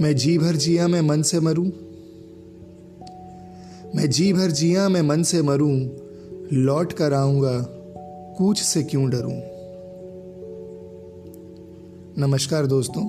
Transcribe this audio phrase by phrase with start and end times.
[0.00, 1.64] मैं जी भर जिया मैं मन से मरूं।
[3.96, 5.88] मैं जी भर जिया मैं मन से मरूं।
[6.52, 7.66] लौट कर आऊँगा
[8.38, 9.40] कूच से क्यों डरूं?
[12.18, 13.08] नमस्कार दोस्तों।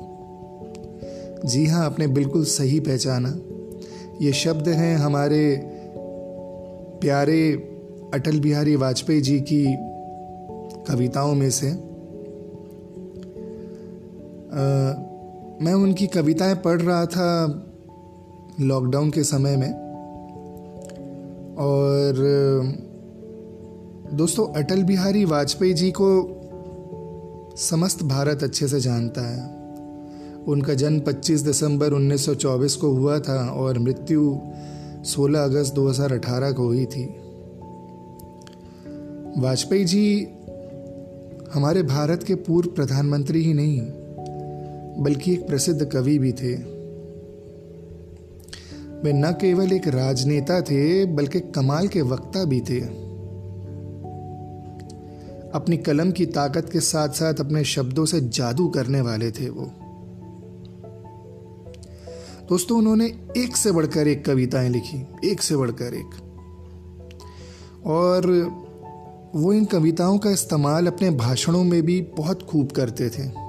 [1.48, 3.40] जी हाँ आपने बिल्कुल सही पहचाना।
[4.22, 5.62] ये शब्द हैं हमारे
[7.02, 7.52] प्यारे
[8.14, 9.66] अटल बिहारी वाजपेयी जी की
[10.84, 11.72] कविताओं में से।
[14.54, 14.94] आ,
[15.62, 17.62] मैं उनकी कविताएँ पढ़ रहा था
[18.62, 19.74] लॉकडाउन के समय में।
[21.56, 22.14] और,
[24.14, 26.42] दोस्तों, अटल बिहारी वाजपेयी जी को
[27.58, 29.56] समस्त भारत अच्छे से जानता है।
[30.44, 34.40] उनका जन्म 25 दिसंबर 1924 को हुआ था और मृत्यु
[35.04, 37.06] 16 अगस्त 2018 को हुई थी।
[39.38, 40.28] वाजपेयी जी
[41.54, 43.82] हमारे भारत के पूर्व प्रधानमंत्री ही नहीं
[44.98, 46.76] बल्कि एक प्रसिद्ध कवि भी थे।
[48.96, 53.06] वे न केवल एक राजनेता थे, बल्कि कमाल के वक्ता भी थे।
[55.54, 59.72] अपनी कलम की ताकत के साथ साथ अपने शब्दों से जादू करने वाले थे वो।
[62.50, 63.06] दोस्तों, उन्होंने
[63.38, 66.22] एक से बढ़कर एक कविताएँ लिखी, एक से बढ़कर एक।
[67.86, 68.28] और
[69.36, 73.45] वो इन कविताओं का इस्तेमाल अपने भाषणों में भी बहुत खूब करते थे।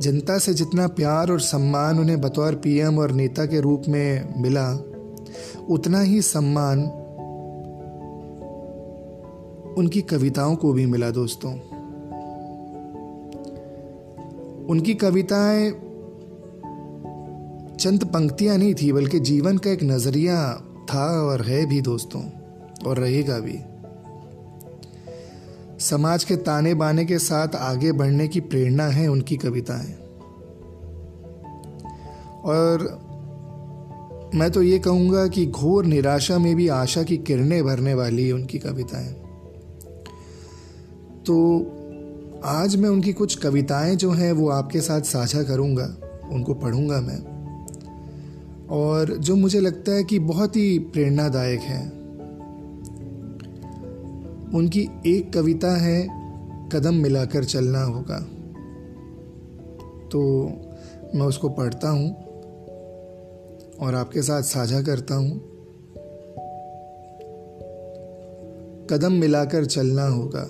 [0.00, 4.72] जनता से जितना प्यार और सम्मान उन्हें बतौर पीएम और नेता के रूप में मिला,
[5.68, 6.80] उतना ही सम्मान
[9.78, 11.52] उनकी कविताओं को भी मिला दोस्तों।
[14.66, 15.70] उनकी कविताएँ
[17.76, 20.54] चंद पंक्तियाँ नहीं थी, बल्कि जीवन का एक नज़रिया
[20.94, 22.22] था और है भी दोस्तों,
[22.86, 23.58] और रहेगा भी।
[25.80, 29.92] समाज के ताने बाने के साथ आगे बढ़ने की प्रेरणा है उनकी कविताएँ।
[32.44, 33.00] और
[34.34, 38.32] मैं तो ये कहूँगा कि घोर निराशा में भी आशा की किरणें भरने वाली है
[38.32, 39.12] उनकी कविताएँ।
[41.26, 41.66] तो
[42.44, 45.96] आज मैं उनकी कुछ कविताएँ जो हैं वो आपके साथ साझा करूँगा,
[46.32, 47.40] उनको पढ़ूँगा मैं।
[48.68, 51.99] और जो मुझे लगता है कि बहुत ही प्रेरणादायक है।
[54.54, 56.08] उनकी एक कविता है,
[56.68, 58.18] कदम मिलाकर चलना होगा।
[60.08, 60.42] तो
[61.14, 62.14] मैं उसको पढ़ता हूँ
[63.80, 65.50] और आपके साथ साझा करता हूँ।
[68.86, 70.46] कदम मिलाकर चलना होगा।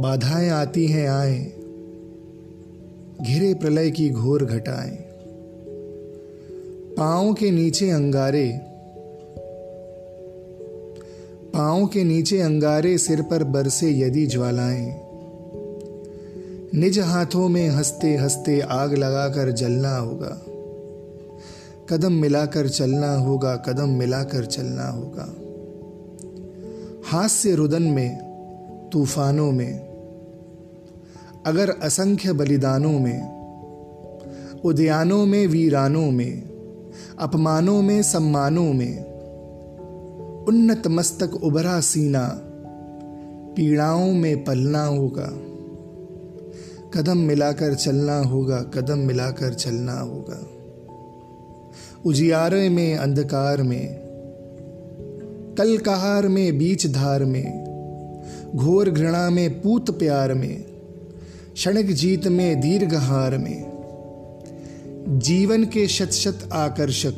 [0.00, 1.44] बाधाएँ आती हैं, आए।
[3.24, 4.96] घिरे प्रलय की घोर घटाएँ।
[6.98, 8.60] पाओ के नीचे अंगारे
[11.58, 15.00] पाओ के नीचे अंगारे सिर पर बरसे यदि ज्वालाएँ।
[16.74, 20.42] निज हाथों में हँसते हँसते आग लगाकर जलना होगा।
[21.90, 25.36] कदम मिलाकर चलना होगा, कदम मिलाकर चलना होगा।
[27.06, 28.18] हास्य रुदन में,
[28.92, 29.78] तूफानों में,
[31.46, 33.38] अगर असंख्य बलिदानों में,
[34.64, 36.42] उद्यानों में, वीरानों में,
[37.18, 39.07] अपमानों में, सम्मानों में
[40.48, 42.40] उन्नत मस्तक उभरा सीना,
[43.56, 45.26] पीड़ाओं में पलना होगा।
[46.94, 50.46] कदम मिलाकर चलना होगा, कदम मिलाकर चलना होगा।
[52.06, 53.98] उजियारे में, अंधकार में
[55.58, 57.68] कल कहार में बीच धार में,
[58.56, 60.64] घोर घृणा में, पूत प्यार में,
[61.54, 63.68] क्षणिक जीत में दीर्घ हार में।
[65.08, 67.14] जीवन के शत शत आकर्षक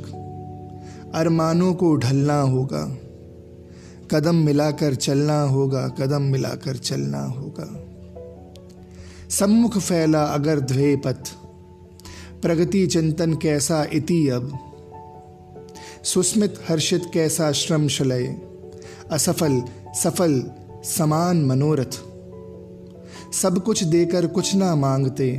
[1.15, 2.97] अरमानों को ढलना होगा।
[4.10, 7.84] कदम मिलाकर चलना होगा, कदम मिलाकर चलना होगा।
[9.28, 11.28] सम्मुख फैला अगर ध्वे पथ
[12.43, 14.59] प्रगति चिंतन कैसा इति अब।
[16.04, 18.41] सुस्मित हर्षित कैसा श्रम शलय,
[19.12, 19.62] असफल,
[19.95, 20.51] सफल,
[20.84, 22.01] समान मनोरथ।
[23.34, 25.30] सब कुछ देकर कुछ ना मांगते,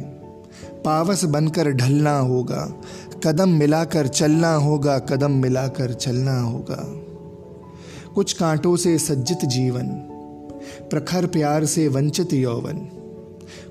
[0.86, 2.82] पावस बनकर ढलना होगा,
[3.24, 7.01] कदम मिलाकर चलना होगा, कदम मिलाकर चलना होगा।
[8.16, 9.88] कुछ कांटों से सज्जित जीवन,
[10.90, 12.76] प्रखर प्यार से वंचित यौवन।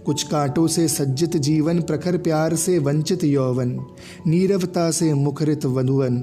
[0.07, 3.81] कुछ कांटों से सज्जित जीवन, प्रखर प्यार से वंचित यौवन,
[4.27, 6.19] नीरवता से मुखरित वधुवन।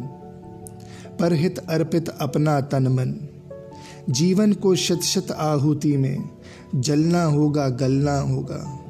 [1.19, 3.27] परहित अर्पित अपना तन मन,
[4.09, 6.29] जीवन को शत शत आहुति में,
[6.75, 8.83] जलना होगा, गलना होगा।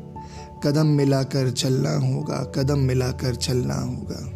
[0.64, 4.34] कदम मिलाकर चलना होगा, कदम मिलाकर चलना होगा।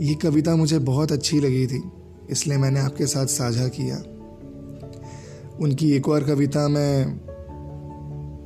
[0.00, 1.82] ये कविता मुझे बहुत अच्छी लगी थी।
[2.30, 3.96] इसलिए मैंने आपके साथ साझा किया।
[5.60, 7.20] उनकी एक और कविता मैं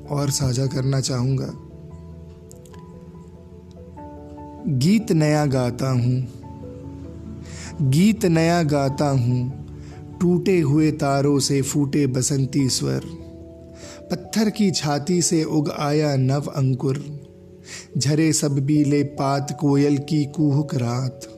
[0.06, 1.52] और साझा करना चाहूँगा।
[4.69, 6.28] गीत नया गाता हूँ।
[7.82, 9.67] गीत नया गाता हूँ।
[10.20, 13.00] टूटे हुए तारों से फूटे बसंती स्वर।
[14.11, 17.20] पत्थर की छाती से उग आया नव अंकुर।
[17.99, 21.35] झरे सब बीले पात कोयल की कुहक रात।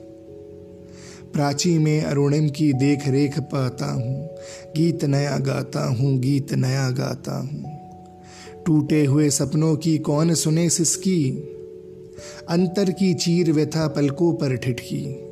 [1.33, 4.29] प्राची में अरुणिम की देख रेख पाता हूँ।
[4.77, 7.79] गीत नया गाता हूँ, गीत नया गाता हूँ।
[8.65, 11.29] टूटे हुए सपनों की कौन सुने सिसकी?
[12.49, 15.25] अंतर की चीर व्यथा पलकों पर ठिठकी।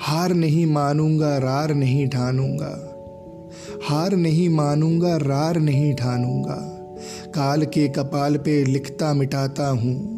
[0.00, 2.94] हार नहीं मानूँगा, रार नहीं ठानूँगा।
[3.88, 6.74] हार नहीं मानूँगा, रार नहीं ठानूँगा।
[7.34, 10.17] काल के कपाल पे लिखता मिटाता हूँ।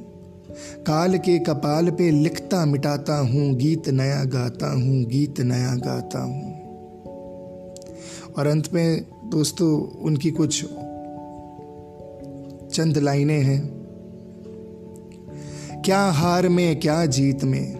[0.58, 6.60] काल के कपाल पे लिखता मिटाता हूँ, गीत नया गाता हूँ, गीत नया गाता हूँ।
[8.38, 10.64] और अंत में दोस्तों, उनकी कुछ
[12.74, 13.80] चंद लाइनें हैं।
[15.84, 17.76] क्या हार में, क्या जीत में?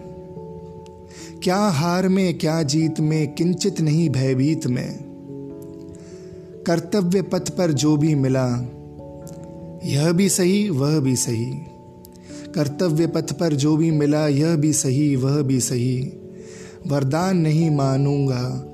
[1.43, 4.99] क्या हार में, क्या जीत में, किंचित नहीं भयभीत में?
[6.67, 8.47] कर्तव्य पथ पर जो भी मिला,
[9.85, 11.53] यह भी सही, वह भी सही।
[12.55, 16.13] कर्तव्य पथ पर जो भी मिला, यह भी सही, वह भी सही।
[16.87, 18.67] वरदान नहीं मानूँगा।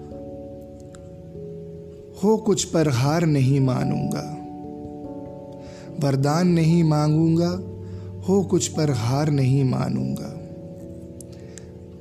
[2.23, 4.33] हो कुछ पर हार नहीं मानूँगा।
[5.99, 7.49] वरदान नहीं मांगूँगा,
[8.29, 10.29] हो कुछ पर हार नहीं मानूँगा।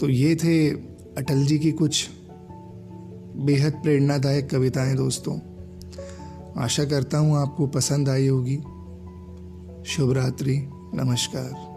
[0.00, 0.70] तो ये थे
[1.18, 2.08] अटल जी की कुछ
[3.36, 5.38] बेहद प्रेरणादायक कविताएँ दोस्तों।
[6.56, 8.56] आशा करता हूँ आपको पसंद आई होगी।
[9.86, 11.75] शुभ रात्रि। नमस्कार